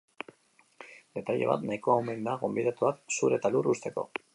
[1.19, 4.13] Detaile bat nahikoa omen da gonbidatuak zur eta lur uzteko.